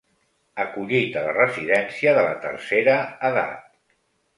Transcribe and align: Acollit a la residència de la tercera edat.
Acollit 0.63 1.19
a 1.21 1.23
la 1.27 1.37
residència 1.37 2.17
de 2.21 2.27
la 2.31 2.35
tercera 2.49 3.01
edat. 3.33 3.67